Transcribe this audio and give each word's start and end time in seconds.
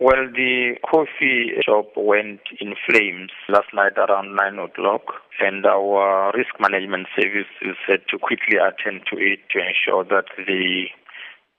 Well, 0.00 0.26
the 0.26 0.74
coffee 0.82 1.54
shop 1.64 1.92
went 1.96 2.40
in 2.60 2.74
flames 2.84 3.30
last 3.48 3.68
night 3.72 3.96
around 3.96 4.34
9 4.34 4.58
o'clock, 4.58 5.02
and 5.38 5.64
our 5.64 6.32
risk 6.34 6.50
management 6.58 7.06
service 7.14 7.46
is 7.62 7.76
set 7.88 8.08
to 8.08 8.18
quickly 8.18 8.58
attend 8.58 9.02
to 9.12 9.16
it 9.22 9.38
to 9.54 9.62
ensure 9.62 10.02
that 10.10 10.26
they 10.36 10.90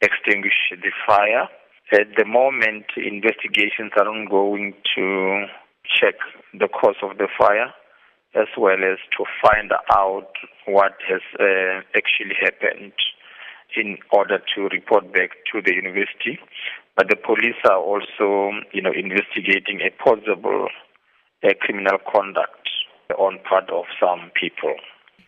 extinguish 0.01 0.67
the 0.71 0.91
fire. 1.07 1.47
At 1.93 2.17
the 2.17 2.25
moment, 2.25 2.85
investigations 2.97 3.95
are 3.95 4.09
ongoing 4.09 4.73
to 4.95 5.45
check 5.87 6.15
the 6.53 6.67
cause 6.67 6.99
of 7.03 7.17
the 7.17 7.29
fire 7.39 7.71
as 8.35 8.51
well 8.57 8.83
as 8.83 8.99
to 9.15 9.23
find 9.41 9.71
out 9.95 10.27
what 10.67 10.99
has 11.07 11.21
uh, 11.39 11.87
actually 11.95 12.35
happened 12.41 12.91
in 13.77 13.97
order 14.11 14.39
to 14.55 14.63
report 14.75 15.13
back 15.13 15.31
to 15.51 15.61
the 15.63 15.73
university. 15.73 16.37
But 16.95 17.09
the 17.09 17.17
police 17.17 17.59
are 17.65 17.77
also, 17.77 18.51
you 18.73 18.81
know, 18.81 18.91
investigating 18.91 19.81
a 19.81 19.91
possible 20.01 20.67
uh, 21.43 21.49
criminal 21.59 21.97
conduct 22.11 22.69
on 23.17 23.39
part 23.47 23.69
of 23.69 23.85
some 23.99 24.31
people. 24.39 24.75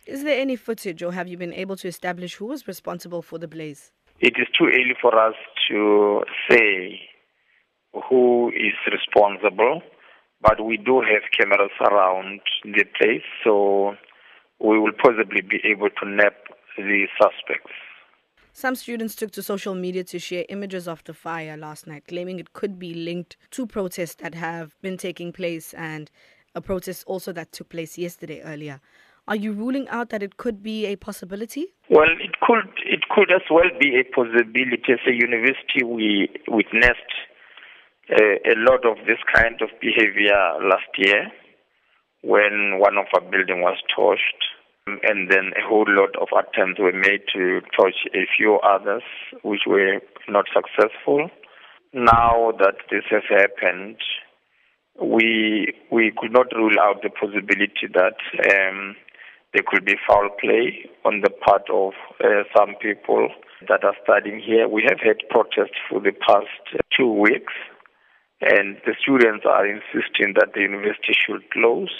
Is 0.06 0.24
there 0.24 0.40
any 0.40 0.56
footage, 0.56 1.02
or 1.02 1.12
have 1.12 1.28
you 1.28 1.36
been 1.36 1.52
able 1.52 1.76
to 1.76 1.88
establish 1.88 2.36
who 2.36 2.46
was 2.46 2.66
responsible 2.66 3.20
for 3.20 3.38
the 3.38 3.46
blaze? 3.46 3.92
It 4.20 4.34
is 4.38 4.48
too 4.58 4.66
early 4.66 4.96
for 5.00 5.16
us 5.18 5.34
to 5.70 6.22
say 6.50 7.00
who 8.08 8.48
is 8.48 8.74
responsible, 8.90 9.82
but 10.40 10.64
we 10.64 10.78
do 10.78 11.02
have 11.02 11.22
cameras 11.38 11.70
around 11.80 12.40
the 12.64 12.84
place, 12.98 13.22
so 13.44 13.94
we 14.60 14.78
will 14.78 14.92
possibly 14.92 15.42
be 15.42 15.60
able 15.64 15.90
to 15.90 16.08
nab 16.08 16.32
the 16.76 17.06
suspects. 17.20 17.72
Some 18.58 18.74
students 18.74 19.14
took 19.14 19.30
to 19.34 19.42
social 19.44 19.76
media 19.76 20.02
to 20.02 20.18
share 20.18 20.44
images 20.48 20.88
of 20.88 21.04
the 21.04 21.14
fire 21.14 21.56
last 21.56 21.86
night, 21.86 22.08
claiming 22.08 22.40
it 22.40 22.54
could 22.54 22.76
be 22.76 22.92
linked 22.92 23.36
to 23.52 23.68
protests 23.68 24.16
that 24.16 24.34
have 24.34 24.74
been 24.82 24.96
taking 24.96 25.32
place 25.32 25.74
and 25.74 26.10
a 26.56 26.60
protest 26.60 27.04
also 27.06 27.30
that 27.34 27.52
took 27.52 27.68
place 27.68 27.96
yesterday 27.96 28.40
earlier. 28.40 28.80
Are 29.28 29.36
you 29.36 29.52
ruling 29.52 29.88
out 29.90 30.10
that 30.10 30.24
it 30.24 30.38
could 30.38 30.60
be 30.60 30.86
a 30.86 30.96
possibility? 30.96 31.66
Well, 31.88 32.10
it 32.18 32.34
could 32.40 32.66
it 32.84 33.02
could 33.14 33.30
as 33.30 33.46
well 33.48 33.70
be 33.80 33.94
a 33.94 34.02
possibility. 34.12 34.92
As 34.92 35.06
a 35.06 35.12
university, 35.14 35.84
we 35.84 36.28
witnessed 36.48 37.12
uh, 38.10 38.42
a 38.42 38.56
lot 38.56 38.84
of 38.84 38.96
this 39.06 39.22
kind 39.32 39.62
of 39.62 39.68
behavior 39.80 40.34
last 40.66 40.90
year 40.96 41.30
when 42.22 42.80
one 42.80 42.98
of 42.98 43.06
our 43.14 43.30
building 43.30 43.62
was 43.62 43.78
torched 43.96 44.42
and 45.02 45.30
then 45.30 45.52
a 45.56 45.66
whole 45.66 45.86
lot 45.88 46.14
of 46.20 46.28
attempts 46.32 46.80
were 46.80 46.92
made 46.92 47.22
to 47.34 47.60
touch 47.76 47.98
a 48.14 48.24
few 48.36 48.58
others, 48.60 49.02
which 49.42 49.62
were 49.66 50.00
not 50.28 50.46
successful. 50.52 51.30
Now 51.92 52.52
that 52.58 52.76
this 52.90 53.04
has 53.10 53.22
happened, 53.28 53.96
we 55.00 55.72
we 55.90 56.12
could 56.16 56.32
not 56.32 56.54
rule 56.54 56.78
out 56.80 57.02
the 57.02 57.10
possibility 57.10 57.86
that 57.94 58.18
um, 58.50 58.96
there 59.54 59.64
could 59.66 59.84
be 59.84 59.96
foul 60.06 60.28
play 60.40 60.84
on 61.04 61.22
the 61.22 61.30
part 61.30 61.68
of 61.72 61.92
uh, 62.22 62.44
some 62.56 62.74
people 62.80 63.28
that 63.68 63.84
are 63.84 63.96
studying 64.04 64.40
here. 64.40 64.68
We 64.68 64.84
have 64.88 65.00
had 65.00 65.28
protests 65.30 65.78
for 65.88 66.00
the 66.00 66.12
past 66.12 66.82
two 66.96 67.10
weeks, 67.10 67.54
and 68.40 68.76
the 68.84 68.94
students 69.00 69.44
are 69.48 69.66
insisting 69.66 70.34
that 70.34 70.52
the 70.54 70.60
university 70.60 71.16
should 71.16 71.48
close 71.50 71.94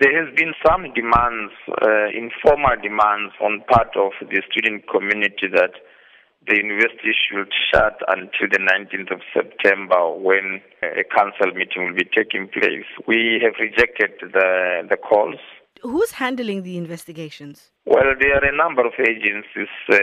there 0.00 0.16
has 0.16 0.34
been 0.34 0.54
some 0.66 0.88
demands, 0.94 1.52
uh, 1.68 2.08
informal 2.16 2.74
demands 2.82 3.34
on 3.40 3.62
part 3.68 3.92
of 3.96 4.12
the 4.20 4.42
student 4.50 4.88
community 4.88 5.46
that 5.52 5.76
the 6.48 6.56
university 6.56 7.12
should 7.12 7.52
shut 7.68 8.00
until 8.08 8.48
the 8.48 8.58
19th 8.58 9.12
of 9.12 9.20
September 9.34 10.16
when 10.16 10.62
a 10.82 11.04
council 11.04 11.52
meeting 11.54 11.84
will 11.84 11.94
be 11.94 12.08
taking 12.16 12.48
place. 12.48 12.88
We 13.06 13.44
have 13.44 13.60
rejected 13.60 14.32
the, 14.32 14.88
the 14.88 14.96
calls. 14.96 15.36
Who's 15.82 16.12
handling 16.12 16.62
the 16.62 16.78
investigations? 16.78 17.70
Well, 17.84 18.16
there 18.18 18.36
are 18.36 18.44
a 18.44 18.56
number 18.56 18.86
of 18.86 18.92
agencies 18.98 19.68
uh, 19.92 19.96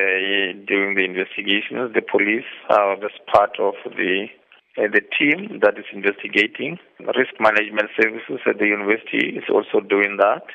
doing 0.66 0.94
the 0.94 1.06
investigations. 1.06 1.94
The 1.94 2.06
police 2.06 2.50
are 2.70 2.98
just 2.98 3.18
part 3.34 3.58
of 3.60 3.74
the 3.86 4.28
the 4.78 5.02
team 5.18 5.60
that 5.62 5.78
is 5.78 5.86
investigating. 5.92 6.78
Risk 7.02 7.34
management 7.40 7.90
services 8.00 8.40
at 8.46 8.60
the 8.60 8.68
university 8.68 9.34
is 9.38 9.44
also 9.50 9.82
doing 9.82 10.18
that 10.22 10.46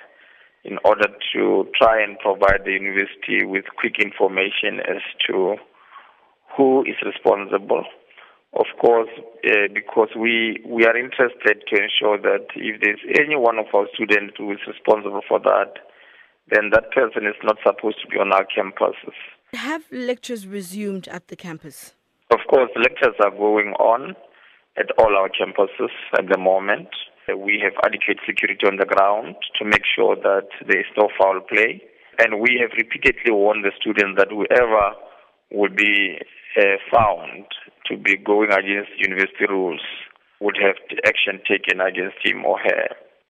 in 0.64 0.78
order 0.84 1.08
to 1.34 1.66
try 1.76 2.02
and 2.02 2.18
provide 2.20 2.62
the 2.64 2.70
university 2.70 3.44
with 3.44 3.64
quick 3.76 3.98
information 3.98 4.78
as 4.86 5.02
to 5.26 5.56
who 6.56 6.82
is 6.82 6.94
responsible. 7.04 7.84
Of 8.54 8.66
course, 8.80 9.08
uh, 9.18 9.72
because 9.74 10.10
we, 10.16 10.62
we 10.66 10.84
are 10.84 10.96
interested 10.96 11.64
to 11.66 11.74
ensure 11.74 12.20
that 12.20 12.46
if 12.54 12.80
there's 12.80 13.00
any 13.18 13.34
one 13.34 13.58
of 13.58 13.66
our 13.74 13.86
students 13.94 14.34
who 14.36 14.52
is 14.52 14.58
responsible 14.68 15.22
for 15.26 15.40
that, 15.40 15.72
then 16.50 16.70
that 16.72 16.92
person 16.92 17.26
is 17.26 17.34
not 17.42 17.56
supposed 17.64 17.96
to 18.02 18.08
be 18.08 18.18
on 18.18 18.32
our 18.32 18.46
campuses. 18.46 19.16
Have 19.54 19.84
lectures 19.90 20.46
resumed 20.46 21.08
at 21.08 21.28
the 21.28 21.36
campus? 21.36 21.94
Course, 22.52 22.70
lectures 22.76 23.16
are 23.24 23.30
going 23.30 23.72
on 23.80 24.14
at 24.76 24.92
all 24.98 25.16
our 25.16 25.30
campuses 25.32 25.88
at 26.18 26.28
the 26.28 26.36
moment. 26.36 26.88
We 27.26 27.58
have 27.64 27.72
adequate 27.82 28.18
security 28.26 28.66
on 28.66 28.76
the 28.76 28.84
ground 28.84 29.36
to 29.58 29.64
make 29.64 29.80
sure 29.96 30.16
that 30.16 30.48
there 30.68 30.80
is 30.80 30.92
no 30.94 31.08
foul 31.18 31.40
play. 31.40 31.80
And 32.18 32.42
we 32.42 32.60
have 32.60 32.76
repeatedly 32.76 33.32
warned 33.32 33.64
the 33.64 33.72
students 33.80 34.20
that 34.20 34.28
whoever 34.28 34.92
would 35.50 35.76
be 35.76 36.18
uh, 36.60 36.76
found 36.92 37.46
to 37.88 37.96
be 37.96 38.18
going 38.18 38.52
against 38.52 39.00
university 39.00 39.48
rules 39.48 39.80
would 40.42 40.58
have 40.60 40.76
action 41.06 41.40
taken 41.48 41.80
against 41.80 42.20
him 42.22 42.44
or 42.44 42.58
her. 42.58 42.88